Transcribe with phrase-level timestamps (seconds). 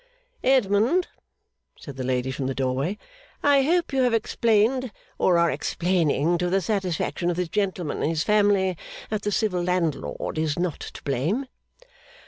[0.43, 1.09] 'Edmund,'
[1.79, 2.97] said the lady from the doorway,
[3.43, 8.09] 'I hope you have explained, or are explaining, to the satisfaction of this gentleman and
[8.09, 8.75] his family
[9.11, 11.45] that the civil landlord is not to blame?